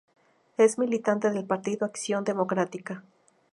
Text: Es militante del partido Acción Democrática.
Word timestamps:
Es 0.57 0.79
militante 0.79 1.29
del 1.29 1.45
partido 1.45 1.85
Acción 1.85 2.23
Democrática. 2.23 3.03